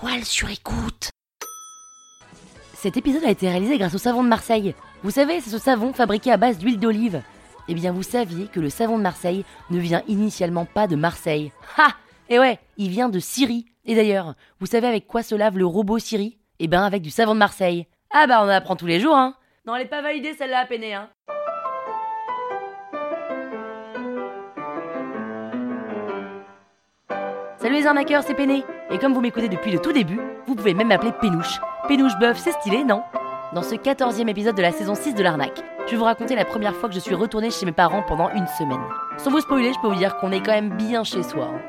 toile 0.00 0.24
sur 0.24 0.48
écoute. 0.48 1.10
Cet 2.74 2.96
épisode 2.96 3.24
a 3.24 3.30
été 3.30 3.48
réalisé 3.48 3.76
grâce 3.76 3.94
au 3.94 3.98
savon 3.98 4.24
de 4.24 4.28
Marseille. 4.28 4.74
Vous 5.02 5.10
savez, 5.10 5.40
c'est 5.40 5.50
ce 5.50 5.58
savon 5.58 5.92
fabriqué 5.92 6.32
à 6.32 6.38
base 6.38 6.58
d'huile 6.58 6.80
d'olive. 6.80 7.22
Eh 7.68 7.74
bien, 7.74 7.92
vous 7.92 8.02
saviez 8.02 8.46
que 8.46 8.60
le 8.60 8.70
savon 8.70 8.96
de 8.96 9.02
Marseille 9.02 9.44
ne 9.68 9.78
vient 9.78 10.02
initialement 10.08 10.64
pas 10.64 10.86
de 10.86 10.96
Marseille. 10.96 11.52
Ha 11.76 11.88
Et 12.30 12.38
ouais, 12.38 12.58
il 12.78 12.88
vient 12.88 13.10
de 13.10 13.18
Syrie. 13.18 13.66
Et 13.84 13.94
d'ailleurs, 13.94 14.34
vous 14.58 14.66
savez 14.66 14.86
avec 14.86 15.06
quoi 15.06 15.22
se 15.22 15.34
lave 15.34 15.58
le 15.58 15.66
robot 15.66 15.98
Syrie? 15.98 16.38
Eh 16.60 16.68
ben, 16.68 16.82
avec 16.82 17.02
du 17.02 17.10
savon 17.10 17.34
de 17.34 17.38
Marseille. 17.38 17.86
Ah 18.10 18.26
bah, 18.26 18.40
on 18.40 18.46
en 18.46 18.48
apprend 18.48 18.76
tous 18.76 18.86
les 18.86 19.00
jours, 19.00 19.16
hein 19.16 19.34
Non, 19.66 19.76
elle 19.76 19.82
est 19.82 19.90
pas 19.90 20.02
validée 20.02 20.32
celle-là, 20.32 20.64
Péné, 20.66 20.94
hein 20.94 21.10
Salut 27.60 27.74
les 27.74 27.86
arnaqueurs, 27.86 28.22
c'est 28.22 28.34
Péné. 28.34 28.64
Et 28.90 28.98
comme 28.98 29.12
vous 29.12 29.20
m'écoutez 29.20 29.50
depuis 29.50 29.70
le 29.70 29.78
tout 29.80 29.92
début, 29.92 30.18
vous 30.46 30.54
pouvez 30.54 30.72
même 30.72 30.88
m'appeler 30.88 31.12
Pénouche. 31.20 31.60
Pénouche 31.88 32.18
Bœuf, 32.18 32.38
c'est 32.38 32.52
stylé, 32.52 32.84
non? 32.84 33.02
Dans 33.52 33.62
ce 33.62 33.74
14e 33.74 34.28
épisode 34.28 34.56
de 34.56 34.62
la 34.62 34.72
saison 34.72 34.94
6 34.94 35.14
de 35.14 35.22
l'arnaque, 35.22 35.62
je 35.84 35.90
vais 35.90 35.96
vous 35.98 36.04
raconter 36.04 36.36
la 36.36 36.46
première 36.46 36.74
fois 36.74 36.88
que 36.88 36.94
je 36.94 37.00
suis 37.00 37.14
retournée 37.14 37.50
chez 37.50 37.66
mes 37.66 37.72
parents 37.72 38.02
pendant 38.02 38.30
une 38.30 38.46
semaine. 38.46 38.80
Sans 39.18 39.30
vous 39.30 39.40
spoiler, 39.40 39.74
je 39.74 39.80
peux 39.80 39.88
vous 39.88 39.94
dire 39.98 40.16
qu'on 40.16 40.32
est 40.32 40.40
quand 40.40 40.52
même 40.52 40.74
bien 40.76 41.04
chez 41.04 41.22
soi. 41.22 41.50
hein. 41.52 41.60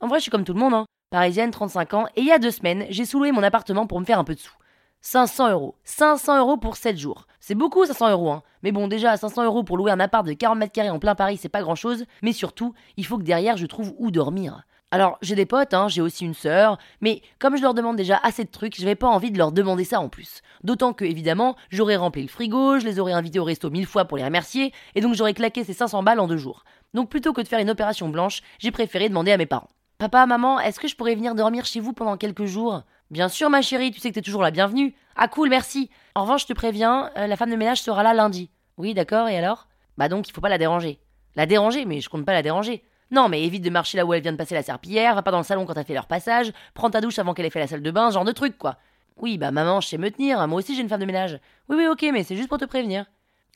En 0.00 0.06
vrai, 0.06 0.18
je 0.18 0.22
suis 0.22 0.30
comme 0.30 0.44
tout 0.44 0.54
le 0.54 0.60
monde, 0.60 0.74
hein. 0.74 0.84
Parisienne, 1.10 1.50
35 1.50 1.94
ans, 1.94 2.06
et 2.14 2.20
il 2.20 2.26
y 2.26 2.32
a 2.32 2.38
deux 2.38 2.52
semaines, 2.52 2.86
j'ai 2.88 3.06
sous-loué 3.06 3.32
mon 3.32 3.42
appartement 3.42 3.88
pour 3.88 3.98
me 3.98 4.04
faire 4.04 4.20
un 4.20 4.24
peu 4.24 4.34
de 4.34 4.40
sous. 4.40 4.54
500 5.00 5.50
euros. 5.50 5.74
500 5.84 6.38
euros 6.38 6.56
pour 6.58 6.76
7 6.76 6.96
jours. 6.96 7.26
C'est 7.40 7.54
beaucoup 7.54 7.84
500 7.84 8.10
euros, 8.10 8.30
hein. 8.30 8.42
Mais 8.62 8.70
bon, 8.70 8.86
déjà, 8.86 9.10
à 9.12 9.16
500 9.16 9.44
euros 9.44 9.64
pour 9.64 9.78
louer 9.78 9.90
un 9.90 10.00
appart 10.00 10.24
de 10.24 10.32
40 10.32 10.58
mètres 10.58 10.72
carrés 10.72 10.90
en 10.90 10.98
plein 11.00 11.14
Paris, 11.16 11.38
c'est 11.40 11.48
pas 11.48 11.62
grand 11.62 11.74
chose. 11.74 12.04
Mais 12.22 12.32
surtout, 12.32 12.72
il 12.96 13.04
faut 13.04 13.18
que 13.18 13.22
derrière, 13.24 13.56
je 13.56 13.66
trouve 13.66 13.92
où 13.98 14.10
dormir. 14.12 14.62
Alors, 14.92 15.18
j'ai 15.20 15.34
des 15.34 15.46
potes, 15.46 15.74
hein, 15.74 15.88
j'ai 15.88 16.00
aussi 16.00 16.24
une 16.24 16.34
sœur, 16.34 16.78
mais 17.00 17.20
comme 17.40 17.56
je 17.56 17.62
leur 17.62 17.74
demande 17.74 17.96
déjà 17.96 18.20
assez 18.22 18.44
de 18.44 18.50
trucs, 18.50 18.76
j'avais 18.76 18.94
pas 18.94 19.08
envie 19.08 19.32
de 19.32 19.38
leur 19.38 19.50
demander 19.50 19.82
ça 19.82 20.00
en 20.00 20.08
plus. 20.08 20.42
D'autant 20.62 20.92
que, 20.92 21.04
évidemment, 21.04 21.56
j'aurais 21.70 21.96
rempli 21.96 22.22
le 22.22 22.28
frigo, 22.28 22.78
je 22.78 22.84
les 22.84 23.00
aurais 23.00 23.12
invités 23.12 23.40
au 23.40 23.44
resto 23.44 23.68
mille 23.68 23.86
fois 23.86 24.04
pour 24.04 24.16
les 24.16 24.24
remercier, 24.24 24.72
et 24.94 25.00
donc 25.00 25.14
j'aurais 25.14 25.34
claqué 25.34 25.64
ces 25.64 25.72
500 25.72 26.04
balles 26.04 26.20
en 26.20 26.28
deux 26.28 26.36
jours. 26.36 26.64
Donc 26.94 27.10
plutôt 27.10 27.32
que 27.32 27.40
de 27.40 27.48
faire 27.48 27.58
une 27.58 27.68
opération 27.70 28.08
blanche, 28.08 28.42
j'ai 28.60 28.70
préféré 28.70 29.08
demander 29.08 29.32
à 29.32 29.36
mes 29.36 29.46
parents. 29.46 29.70
Papa, 29.98 30.24
maman, 30.24 30.60
est-ce 30.60 30.78
que 30.78 30.86
je 30.86 30.94
pourrais 30.94 31.16
venir 31.16 31.34
dormir 31.34 31.64
chez 31.64 31.80
vous 31.80 31.92
pendant 31.92 32.16
quelques 32.16 32.44
jours? 32.44 32.82
Bien 33.10 33.28
sûr, 33.28 33.50
ma 33.50 33.62
chérie, 33.62 33.90
tu 33.90 33.98
sais 33.98 34.10
que 34.10 34.14
t'es 34.14 34.22
toujours 34.22 34.42
la 34.42 34.52
bienvenue. 34.52 34.94
Ah 35.16 35.26
cool, 35.26 35.48
merci. 35.48 35.90
En 36.14 36.22
revanche, 36.22 36.42
je 36.42 36.46
te 36.46 36.52
préviens, 36.52 37.10
euh, 37.16 37.26
la 37.26 37.36
femme 37.36 37.50
de 37.50 37.56
ménage 37.56 37.82
sera 37.82 38.04
là 38.04 38.14
lundi. 38.14 38.50
Oui, 38.76 38.94
d'accord, 38.94 39.28
et 39.28 39.36
alors? 39.36 39.66
Bah 39.98 40.08
donc, 40.08 40.28
il 40.28 40.32
faut 40.32 40.40
pas 40.40 40.48
la 40.48 40.58
déranger. 40.58 41.00
La 41.34 41.46
déranger, 41.46 41.86
mais 41.86 42.00
je 42.00 42.08
compte 42.08 42.24
pas 42.24 42.34
la 42.34 42.42
déranger. 42.42 42.84
Non, 43.10 43.28
mais 43.28 43.42
évite 43.44 43.62
de 43.62 43.70
marcher 43.70 43.96
là 43.98 44.04
où 44.04 44.12
elle 44.12 44.22
vient 44.22 44.32
de 44.32 44.36
passer 44.36 44.54
la 44.54 44.62
serpillière, 44.62 45.14
va 45.14 45.22
pas 45.22 45.30
dans 45.30 45.38
le 45.38 45.44
salon 45.44 45.64
quand 45.64 45.74
elle 45.76 45.84
fait 45.84 45.94
leur 45.94 46.06
passage, 46.06 46.52
prends 46.74 46.90
ta 46.90 47.00
douche 47.00 47.18
avant 47.18 47.34
qu'elle 47.34 47.46
ait 47.46 47.50
fait 47.50 47.60
la 47.60 47.66
salle 47.66 47.82
de 47.82 47.90
bain, 47.90 48.10
genre 48.10 48.24
de 48.24 48.32
truc, 48.32 48.58
quoi. 48.58 48.76
Oui, 49.16 49.38
bah 49.38 49.50
maman, 49.50 49.80
je 49.80 49.88
sais 49.88 49.98
me 49.98 50.10
tenir, 50.10 50.40
hein, 50.40 50.46
moi 50.46 50.58
aussi 50.58 50.74
j'ai 50.74 50.82
une 50.82 50.88
femme 50.88 51.00
de 51.00 51.06
ménage. 51.06 51.38
Oui, 51.68 51.76
oui, 51.78 51.86
ok, 51.86 52.04
mais 52.12 52.22
c'est 52.24 52.36
juste 52.36 52.48
pour 52.48 52.58
te 52.58 52.64
prévenir. 52.64 53.06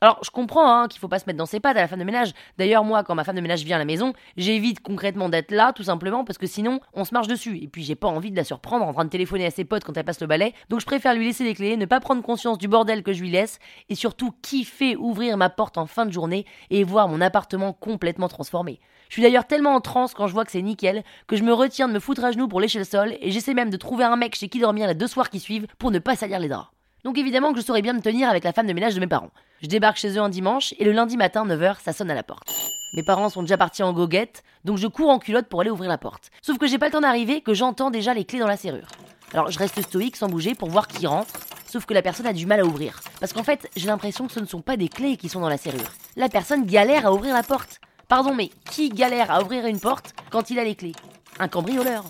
Alors, 0.03 0.19
je 0.25 0.31
comprends 0.31 0.67
hein, 0.67 0.89
qu'il 0.89 0.99
faut 0.99 1.09
pas 1.09 1.19
se 1.19 1.27
mettre 1.27 1.37
dans 1.37 1.45
ses 1.45 1.61
pattes 1.61 1.77
à 1.77 1.81
la 1.83 1.89
femme 1.89 1.99
de 1.99 2.05
ménage. 2.05 2.33
D'ailleurs, 2.57 2.85
moi, 2.85 3.05
quand 3.05 3.15
ma 3.15 3.23
femme 3.23 3.37
de 3.37 3.43
ménage 3.43 3.65
vient 3.65 3.77
à 3.77 3.79
la 3.79 3.85
maison, 3.85 4.15
j'évite 4.39 4.81
concrètement 4.81 5.29
d'être 5.29 5.51
là, 5.51 5.75
tout 5.75 5.83
simplement, 5.83 6.25
parce 6.25 6.39
que 6.39 6.47
sinon, 6.47 6.81
on 6.95 7.05
se 7.05 7.13
marche 7.13 7.29
dessus. 7.29 7.59
Et 7.59 7.69
puis, 7.69 7.83
j'ai 7.83 7.97
pas 7.97 8.09
envie 8.09 8.31
de 8.31 8.37
la 8.37 8.45
surprendre 8.45 8.87
en 8.87 8.95
train 8.95 9.05
de 9.05 9.11
téléphoner 9.11 9.45
à 9.45 9.51
ses 9.51 9.67
potes 9.67 9.85
quand 9.85 9.95
elle 9.99 10.05
passe 10.05 10.23
le 10.23 10.27
balai. 10.27 10.55
Donc, 10.71 10.81
je 10.81 10.87
préfère 10.87 11.15
lui 11.15 11.27
laisser 11.27 11.45
les 11.45 11.55
clés, 11.55 11.77
ne 11.77 11.85
pas 11.85 12.01
prendre 12.01 12.23
conscience 12.23 12.57
du 12.57 12.67
bordel 12.67 13.03
que 13.03 13.13
je 13.13 13.21
lui 13.21 13.31
laisse, 13.31 13.59
et 13.91 13.95
surtout 13.95 14.33
kiffer 14.41 14.97
ouvrir 14.97 15.37
ma 15.37 15.51
porte 15.51 15.77
en 15.77 15.85
fin 15.85 16.07
de 16.07 16.13
journée 16.13 16.47
et 16.71 16.83
voir 16.83 17.07
mon 17.07 17.21
appartement 17.21 17.75
complètement 17.75 18.29
transformé. 18.29 18.81
Je 19.11 19.15
suis 19.15 19.23
d'ailleurs 19.23 19.47
tellement 19.47 19.75
en 19.75 19.81
transe 19.81 20.15
quand 20.15 20.29
je 20.29 20.33
vois 20.33 20.45
que 20.47 20.53
c'est 20.53 20.63
nickel 20.63 21.03
que 21.27 21.37
je 21.37 21.43
me 21.43 21.53
retiens 21.53 21.89
de 21.89 21.93
me 21.93 21.99
foutre 21.99 22.25
à 22.25 22.31
genoux 22.31 22.47
pour 22.47 22.61
lécher 22.61 22.79
le 22.79 22.85
sol 22.85 23.17
et 23.21 23.33
j'essaie 23.33 23.55
même 23.55 23.69
de 23.69 23.77
trouver 23.77 24.05
un 24.05 24.17
mec 24.17 24.37
chez 24.37 24.49
qui 24.49 24.61
dormir 24.61 24.87
les 24.87 24.95
deux 24.95 25.09
soirs 25.09 25.31
qui 25.31 25.41
suivent 25.41 25.67
pour 25.79 25.91
ne 25.91 25.99
pas 25.99 26.15
salir 26.15 26.39
les 26.39 26.49
draps. 26.49 26.69
Donc 27.03 27.19
évidemment 27.19 27.53
que 27.53 27.61
je 27.61 27.65
saurais 27.65 27.83
bien 27.83 27.93
me 27.93 28.01
tenir 28.01 28.29
avec 28.29 28.45
la 28.45 28.53
femme 28.53 28.69
de 28.69 28.73
ménage 28.73 28.95
de 28.95 29.01
mes 29.01 29.09
parents. 29.09 29.33
Je 29.63 29.69
débarque 29.69 29.99
chez 29.99 30.17
eux 30.17 30.23
un 30.23 30.31
dimanche 30.31 30.73
et 30.79 30.85
le 30.85 30.93
lundi 30.93 31.19
matin 31.19 31.45
9h 31.47 31.77
ça 31.85 31.93
sonne 31.93 32.11
à 32.11 32.15
la 32.15 32.23
porte. 32.23 32.49
Mes 32.95 33.03
parents 33.03 33.29
sont 33.29 33.43
déjà 33.43 33.59
partis 33.59 33.83
en 33.83 33.93
goguette, 33.93 34.43
donc 34.65 34.79
je 34.79 34.87
cours 34.87 35.11
en 35.11 35.19
culotte 35.19 35.49
pour 35.49 35.61
aller 35.61 35.69
ouvrir 35.69 35.91
la 35.91 35.99
porte. 35.99 36.31
Sauf 36.41 36.57
que 36.57 36.67
j'ai 36.67 36.79
pas 36.79 36.87
le 36.87 36.93
temps 36.93 37.03
d'arriver 37.03 37.43
que 37.43 37.53
j'entends 37.53 37.91
déjà 37.91 38.15
les 38.15 38.25
clés 38.25 38.39
dans 38.39 38.47
la 38.47 38.57
serrure. 38.57 38.89
Alors 39.35 39.51
je 39.51 39.59
reste 39.59 39.83
stoïque 39.83 40.17
sans 40.17 40.31
bouger 40.31 40.55
pour 40.55 40.71
voir 40.71 40.89
qui 40.89 41.07
rentre, 41.07 41.35
sauf 41.67 41.85
que 41.85 41.93
la 41.93 42.01
personne 42.01 42.27
a 42.27 42.33
du 42.33 42.47
mal 42.47 42.61
à 42.61 42.65
ouvrir. 42.65 43.01
Parce 43.21 43.35
qu'en 43.35 43.43
fait, 43.43 43.69
j'ai 43.77 43.87
l'impression 43.87 44.27
que 44.27 44.33
ce 44.33 44.41
ne 44.41 44.47
sont 44.47 44.63
pas 44.63 44.79
des 44.79 44.89
clés 44.89 45.19
qui 45.19 45.29
sont 45.29 45.41
dans 45.41 45.51
la 45.51 45.59
serrure. 45.59 45.93
La 46.17 46.31
personne 46.31 46.65
galère 46.65 47.07
à 47.07 47.13
ouvrir 47.13 47.35
la 47.35 47.43
porte. 47.43 47.81
Pardon, 48.09 48.35
mais 48.35 48.49
qui 48.71 48.89
galère 48.89 49.31
à 49.31 49.43
ouvrir 49.43 49.67
une 49.67 49.79
porte 49.79 50.15
quand 50.31 50.49
il 50.49 50.59
a 50.59 50.65
les 50.65 50.75
clés? 50.75 50.95
Un 51.39 51.49
cambrioleur. 51.49 52.05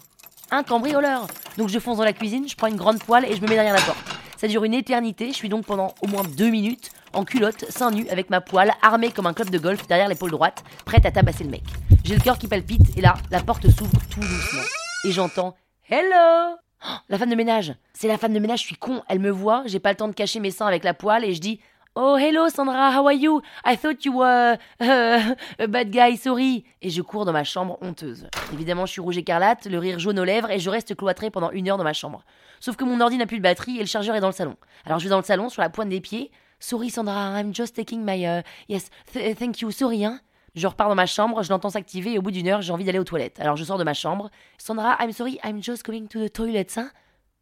Un 0.53 0.63
cambrioleur. 0.63 1.27
Donc 1.59 1.69
je 1.69 1.81
fonce 1.81 1.99
dans 1.99 2.05
la 2.05 2.13
cuisine, 2.13 2.49
je 2.49 2.55
prends 2.55 2.69
une 2.69 2.77
grande 2.77 3.01
poêle 3.01 3.25
et 3.25 3.35
je 3.35 3.43
me 3.43 3.49
mets 3.49 3.57
derrière 3.57 3.75
la 3.75 3.83
porte. 3.83 3.99
Ça 4.37 4.47
dure 4.47 4.63
une 4.63 4.73
éternité, 4.73 5.29
je 5.29 5.35
suis 5.35 5.49
donc 5.49 5.67
pendant 5.67 5.95
au 6.01 6.07
moins 6.07 6.23
deux 6.23 6.49
minutes 6.49 6.91
en 7.13 7.25
culotte, 7.25 7.65
seins 7.71 7.91
nus, 7.91 8.09
avec 8.09 8.31
ma 8.31 8.41
poêle, 8.41 8.73
armée 8.83 9.11
comme 9.11 9.27
un 9.27 9.33
club 9.33 9.51
de 9.51 9.59
golf 9.59 9.87
derrière 9.87 10.09
l'épaule 10.09 10.31
droite, 10.31 10.63
prête 10.85 11.07
à 11.07 11.11
tabasser 11.11 11.45
le 11.45 11.51
mec. 11.51 11.63
J'ai 12.05 12.15
le 12.15 12.21
cœur 12.21 12.39
qui 12.39 12.49
palpite 12.49 12.97
et 12.97 13.01
là, 13.01 13.15
la 13.31 13.41
porte 13.43 13.69
s'ouvre 13.69 13.91
tout 14.11 14.21
doucement. 14.21 14.63
Et 15.05 15.11
j'entends 15.11 15.57
Hello 15.89 16.57
Oh, 16.83 16.97
La 17.11 17.19
femme 17.19 17.29
de 17.29 17.35
ménage. 17.35 17.75
C'est 17.93 18.09
la 18.09 18.17
femme 18.17 18.33
de 18.33 18.39
ménage, 18.39 18.61
je 18.61 18.67
suis 18.67 18.77
con, 18.77 19.03
elle 19.09 19.19
me 19.19 19.31
voit, 19.31 19.65
j'ai 19.67 19.81
pas 19.81 19.91
le 19.91 19.97
temps 19.97 20.09
de 20.09 20.15
cacher 20.15 20.41
mes 20.41 20.51
seins 20.51 20.67
avec 20.67 20.83
la 20.83 20.95
poêle 20.95 21.25
et 21.25 21.35
je 21.35 21.41
dis 21.41 21.61
Oh 21.97 22.17
hello 22.17 22.49
Sandra, 22.49 22.97
how 22.97 23.07
are 23.09 23.13
you? 23.13 23.43
I 23.67 23.77
thought 23.77 24.05
you 24.05 24.17
were 24.17 24.57
uh, 24.81 25.35
a 25.59 25.67
bad 25.67 25.91
guy, 25.91 26.17
sorry. 26.17 26.65
Et 26.81 26.89
je 26.89 27.03
cours 27.03 27.25
dans 27.25 27.33
ma 27.33 27.43
chambre 27.43 27.77
honteuse. 27.83 28.29
Évidemment, 28.53 28.87
je 28.87 28.93
suis 28.93 29.01
rouge 29.01 29.19
écarlate, 29.19 29.67
le 29.67 29.77
rire 29.77 29.99
jaune 29.99 30.21
aux 30.21 30.25
lèvres 30.25 30.51
et 30.51 30.61
je 30.61 30.71
reste 30.71 30.95
cloîtrée 30.95 31.31
pendant 31.31 31.51
une 31.51 31.69
heure 31.69 31.79
dans 31.79 31.85
ma 31.85 31.93
chambre. 31.93 32.23
Sauf 32.61 32.77
que 32.77 32.85
mon 32.85 33.01
ordi 33.01 33.17
n'a 33.19 33.27
plus 33.27 33.39
de 33.39 33.43
batterie 33.43 33.77
et 33.77 33.81
le 33.81 33.87
chargeur 33.87 34.15
est 34.15 34.21
dans 34.21 34.29
le 34.29 34.33
salon. 34.33 34.55
Alors 34.87 35.01
je 35.01 35.05
vais 35.05 35.11
dans 35.11 35.19
le 35.19 35.25
salon 35.25 35.49
sur 35.49 35.63
la 35.63 35.69
pointe 35.69 35.89
des 35.89 36.01
pieds. 36.01 36.31
Sorry 36.61 36.91
Sandra, 36.91 37.41
I'm 37.41 37.53
just 37.55 37.75
taking 37.75 38.05
my 38.05 38.23
uh, 38.25 38.43
yes, 38.69 38.91
th- 39.13 39.37
thank 39.37 39.61
you, 39.63 39.71
sorry 39.71 40.05
hein. 40.05 40.21
Je 40.55 40.67
repars 40.67 40.89
dans 40.89 40.95
ma 40.95 41.07
chambre, 41.07 41.43
je 41.43 41.49
l'entends 41.49 41.71
s'activer 41.71 42.13
et 42.13 42.19
au 42.19 42.23
bout 42.23 42.33
d'une 42.33 42.49
heure, 42.49 42.61
j'ai 42.61 42.73
envie 42.73 42.85
d'aller 42.85 42.99
aux 42.99 43.05
toilettes. 43.05 43.39
Alors 43.41 43.57
je 43.57 43.65
sors 43.65 43.79
de 43.79 43.85
ma 43.85 43.95
chambre. 43.95 44.31
Sandra, 44.59 44.97
I'm 45.01 45.13
sorry, 45.13 45.39
I'm 45.45 45.63
just 45.63 45.85
going 45.87 46.07
to 46.09 46.27
the 46.27 46.33
toilet, 46.33 46.67
hein. 46.77 46.91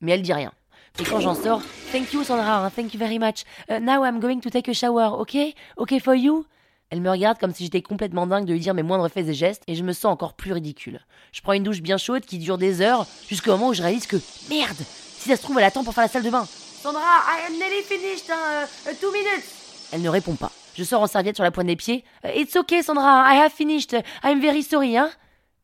Mais 0.01 0.13
elle 0.13 0.23
dit 0.23 0.33
rien. 0.33 0.53
Et 1.01 1.05
quand 1.05 1.19
j'en 1.21 1.35
sors, 1.35 1.63
thank 1.91 2.13
you 2.13 2.23
Sandra, 2.23 2.65
hein, 2.65 2.71
thank 2.71 2.95
you 2.95 2.99
very 2.99 3.19
much. 3.19 3.45
Uh, 3.69 3.81
now 3.81 4.05
I'm 4.05 4.21
going 4.21 4.41
to 4.41 4.51
take 4.51 4.71
a 4.71 4.75
shower, 4.75 5.19
ok? 5.19 5.37
Ok 5.77 6.01
for 6.01 6.15
you? 6.15 6.45
Elle 6.91 7.01
me 7.01 7.11
regarde 7.11 7.39
comme 7.39 7.53
si 7.53 7.65
j'étais 7.65 7.83
complètement 7.83 8.27
dingue 8.27 8.47
de 8.47 8.53
lui 8.53 8.61
dire 8.61 8.73
mes 8.73 8.83
moindres 8.83 9.11
faits 9.11 9.29
et 9.29 9.35
gestes 9.35 9.63
et 9.67 9.75
je 9.75 9.83
me 9.83 9.93
sens 9.93 10.13
encore 10.13 10.35
plus 10.35 10.53
ridicule. 10.53 11.01
Je 11.33 11.41
prends 11.43 11.53
une 11.53 11.63
douche 11.63 11.83
bien 11.83 11.99
chaude 11.99 12.25
qui 12.25 12.39
dure 12.39 12.57
des 12.57 12.81
heures 12.81 13.07
jusqu'au 13.29 13.51
moment 13.51 13.69
où 13.69 13.75
je 13.75 13.83
réalise 13.83 14.07
que 14.07 14.17
merde, 14.49 14.79
si 15.19 15.29
ça 15.29 15.37
se 15.37 15.43
trouve 15.43 15.59
elle 15.59 15.65
attend 15.65 15.85
pour 15.85 15.93
faire 15.93 16.05
la 16.05 16.09
salle 16.09 16.23
de 16.23 16.31
bain. 16.31 16.47
Sandra, 16.89 17.03
I 17.03 17.41
am 17.47 17.59
nearly 17.59 17.83
finished, 17.83 18.31
hein, 18.31 18.67
uh, 18.91 18.95
two 18.99 19.13
minutes. 19.13 19.45
Elle 19.93 20.01
ne 20.01 20.09
répond 20.09 20.37
pas. 20.37 20.51
Je 20.75 20.83
sors 20.85 21.03
en 21.03 21.07
serviette 21.07 21.35
sur 21.37 21.45
la 21.45 21.51
pointe 21.51 21.67
des 21.67 21.77
pieds. 21.77 22.03
Uh, 22.25 22.29
It's 22.35 22.57
okay 22.57 22.83
Sandra, 22.83 23.27
I 23.31 23.37
have 23.41 23.53
finished. 23.53 23.95
I'm 24.25 24.41
very 24.41 24.63
sorry, 24.63 24.97
hein. 24.97 25.11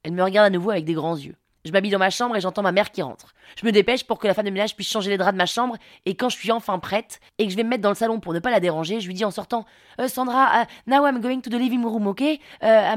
Elle 0.03 0.13
me 0.13 0.23
regarde 0.23 0.47
à 0.49 0.51
nouveau 0.51 0.69
avec 0.71 0.85
des 0.85 0.93
grands 0.93 1.17
yeux. 1.17 1.35
Je 1.65 1.73
m'habille 1.73 1.91
dans 1.93 1.99
ma 1.99 2.11
chambre 2.11 2.37
et 2.37 2.43
j'entends 2.43 2.61
ma 2.61 2.73
mère 2.73 2.91
qui 2.91 3.01
rentre. 3.01 3.33
Je 3.59 3.65
me 3.65 3.73
dépêche 3.73 4.05
pour 4.05 4.19
que 4.19 4.27
la 4.27 4.35
femme 4.35 4.45
de 4.45 4.51
ménage 4.51 4.77
puisse 4.77 4.91
changer 4.91 5.09
les 5.09 5.17
draps 5.17 5.33
de 5.33 5.39
ma 5.39 5.47
chambre 5.47 5.79
et 6.05 6.15
quand 6.15 6.29
je 6.29 6.37
suis 6.37 6.53
enfin 6.53 6.79
prête 6.79 7.21
et 7.39 7.47
que 7.47 7.51
je 7.51 7.57
vais 7.57 7.63
me 7.65 7.71
mettre 7.71 7.81
dans 7.83 7.89
le 7.89 7.95
salon 7.95 8.21
pour 8.21 8.35
ne 8.35 8.39
pas 8.39 8.51
la 8.51 8.61
déranger, 8.61 9.01
je 9.01 9.07
lui 9.07 9.15
dis 9.15 9.25
en 9.25 9.31
sortant 9.31 9.65
Euh, 9.99 10.09
Sandra, 10.09 10.67
now 10.87 11.07
I'm 11.07 11.23
going 11.23 11.41
to 11.41 11.49
the 11.49 11.55
living 11.55 11.83
room, 11.87 12.07
ok? 12.07 12.21
Uh, 12.21 12.37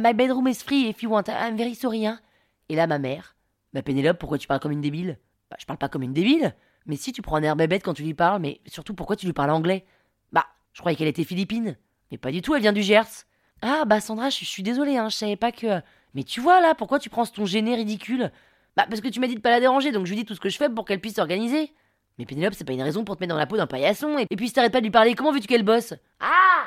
my 0.02 0.12
bedroom 0.14 0.50
is 0.50 0.56
free 0.66 0.90
if 0.90 1.02
you 1.02 1.10
want. 1.10 1.30
I'm 1.30 1.56
very 1.56 1.76
sorry, 1.76 2.06
hein? 2.06 2.20
Et 2.68 2.76
là, 2.76 2.88
ma 2.88 3.00
mère, 3.00 3.38
bah 3.74 3.82
Pénélope, 3.84 4.18
pourquoi 4.20 4.38
tu 4.38 4.48
parles 4.48 4.60
comme 4.60 4.74
une 4.74 4.82
débile? 4.82 5.18
Bah, 5.50 5.56
je 5.58 5.66
parle 5.66 5.78
pas 5.80 5.88
comme 5.88 6.04
une 6.04 6.12
débile. 6.12 6.54
Mais 6.88 6.96
si 6.96 7.12
tu 7.12 7.22
prends 7.22 7.36
un 7.38 7.44
air 7.44 7.56
bébête 7.56 7.84
quand 7.84 7.94
tu 7.94 8.04
lui 8.04 8.14
parles, 8.14 8.42
mais 8.42 8.62
surtout 8.66 8.94
pourquoi 8.94 9.16
tu 9.16 9.26
lui 9.26 9.34
parles 9.34 9.52
anglais? 9.52 9.86
Bah, 10.32 10.46
je 10.74 10.80
croyais 10.80 10.96
qu'elle 10.96 11.08
était 11.08 11.24
philippine. 11.24 11.76
Mais 12.12 12.18
pas 12.18 12.32
du 12.32 12.42
tout, 12.42 12.56
elle 12.56 12.62
vient 12.62 12.74
du 12.74 12.82
Gers. 12.84 13.26
Ah, 13.62 13.84
bah 13.86 14.00
Sandra, 14.00 14.30
je 14.30 14.46
suis 14.46 14.64
désolée, 14.64 14.98
hein, 14.98 15.10
je 15.10 15.16
savais 15.16 15.36
pas 15.36 15.52
que. 15.52 15.82
Mais 16.14 16.24
tu 16.24 16.40
vois 16.40 16.62
là, 16.62 16.74
pourquoi 16.76 17.00
tu 17.00 17.10
prends 17.10 17.26
ce 17.26 17.32
ton 17.34 17.46
gêné 17.46 17.76
ridicule? 17.76 18.32
Bah, 18.78 18.86
parce 18.90 19.02
que 19.02 19.08
tu 19.10 19.20
m'as 19.20 19.28
dit 19.28 19.36
de 19.36 19.42
pas 19.42 19.50
la 19.50 19.60
déranger, 19.60 19.92
donc 19.92 20.06
je 20.06 20.12
lui 20.12 20.18
dis 20.18 20.26
tout 20.26 20.36
ce 20.36 20.40
que 20.40 20.50
je 20.50 20.58
fais 20.58 20.70
pour 20.70 20.86
qu'elle 20.86 21.02
puisse 21.02 21.16
s'organiser. 21.16 21.74
Mais 22.20 22.26
Pénélope, 22.26 22.54
c'est 22.54 22.64
pas 22.64 22.74
une 22.74 22.82
raison 22.82 23.04
pour 23.04 23.16
te 23.18 23.22
mettre 23.22 23.34
dans 23.34 23.40
la 23.40 23.46
peau 23.48 23.58
d'un 23.58 23.68
paillasson. 23.68 24.18
Et, 24.18 24.26
et 24.30 24.36
puis 24.36 24.48
si 24.48 24.54
t'arrêtes 24.54 24.72
pas 24.72 24.80
de 24.80 24.86
lui 24.86 24.92
parler, 24.92 25.14
comment 25.16 25.32
veux-tu 25.32 25.48
qu'elle 25.48 25.64
bosse? 25.64 25.94
Ah 26.22 26.66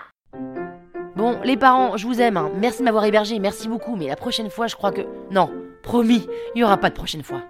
Bon, 1.17 1.39
les 1.45 1.57
parents, 1.57 1.97
je 1.97 2.07
vous 2.07 2.21
aime. 2.21 2.37
hein. 2.37 2.51
Merci 2.57 2.79
de 2.81 2.85
m'avoir 2.85 3.05
hébergé, 3.05 3.39
merci 3.39 3.69
beaucoup. 3.69 3.97
Mais 3.97 4.07
la 4.09 4.17
prochaine 4.17 4.51
fois, 4.51 4.67
je 4.67 4.77
crois 4.77 4.93
que. 4.93 5.03
Non, 5.31 5.51
promis, 5.83 6.27
il 6.55 6.61
y 6.61 6.65
aura 6.65 6.77
pas 6.77 6.91
de 6.91 6.95
prochaine 6.95 7.23
fois. 7.23 7.43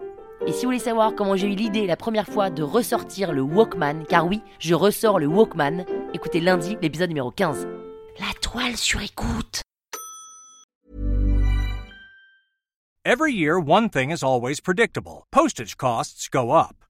Et 0.46 0.52
si 0.52 0.60
vous 0.60 0.68
voulez 0.68 0.78
savoir 0.78 1.14
comment 1.14 1.36
j'ai 1.36 1.48
eu 1.48 1.54
l'idée 1.54 1.86
la 1.86 1.96
première 1.96 2.26
fois 2.26 2.48
de 2.48 2.62
ressortir 2.62 3.32
le 3.32 3.42
Walkman, 3.42 4.04
car 4.08 4.26
oui, 4.26 4.40
je 4.58 4.74
ressors 4.74 5.18
le 5.18 5.26
Walkman, 5.26 5.84
écoutez 6.14 6.40
lundi 6.40 6.78
l'épisode 6.80 7.10
numéro 7.10 7.30
15. 7.30 7.68
La 8.18 8.32
toile 8.40 8.76
sur 8.76 9.02
écoute. 9.02 9.60
Every 13.04 13.32
year, 13.32 13.58
one 13.58 13.90
thing 13.90 14.10
is 14.10 14.22
always 14.22 14.60
predictable 14.60 15.26
postage 15.30 15.76
costs 15.76 16.28
go 16.30 16.52
up. 16.52 16.76